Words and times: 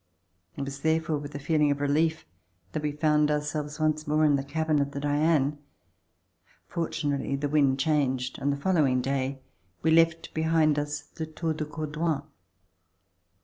It 0.57 0.65
was 0.65 0.79
therefore 0.81 1.19
with 1.19 1.35
a 1.35 1.37
feel 1.39 1.61
ing 1.61 1.69
of 1.69 1.79
relief 1.79 2.25
that 2.71 2.81
we 2.81 2.91
found 2.91 3.29
ourselves 3.29 3.79
once 3.79 4.07
more 4.07 4.25
in 4.25 4.35
the 4.35 4.43
cabin 4.43 4.79
of 4.81 4.93
the 4.93 4.99
*' 4.99 4.99
Diane." 4.99 5.59
Fortunately 6.67 7.35
the 7.35 7.47
wind 7.47 7.79
changed 7.79 8.39
and 8.39 8.51
the 8.51 8.57
following 8.57 8.99
day 9.03 9.43
we 9.83 9.91
left 9.91 10.33
behind 10.33 10.79
us 10.79 11.01
the 11.03 11.27
Tour 11.27 11.53
de 11.53 11.65
Cordouan. 11.65 12.23